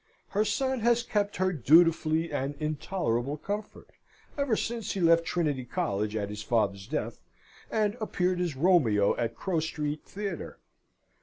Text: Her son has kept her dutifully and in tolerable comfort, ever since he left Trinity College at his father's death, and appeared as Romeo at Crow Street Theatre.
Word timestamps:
Her 0.29 0.43
son 0.43 0.79
has 0.79 1.03
kept 1.03 1.35
her 1.35 1.53
dutifully 1.53 2.33
and 2.33 2.55
in 2.55 2.75
tolerable 2.77 3.37
comfort, 3.37 3.91
ever 4.35 4.55
since 4.55 4.93
he 4.93 4.99
left 4.99 5.25
Trinity 5.25 5.63
College 5.63 6.15
at 6.15 6.29
his 6.31 6.41
father's 6.41 6.87
death, 6.87 7.21
and 7.69 7.95
appeared 8.01 8.41
as 8.41 8.55
Romeo 8.55 9.15
at 9.17 9.35
Crow 9.35 9.59
Street 9.59 10.01
Theatre. 10.03 10.57